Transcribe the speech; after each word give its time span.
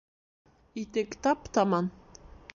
Итек 0.83 1.13
тап-таман 1.21 1.91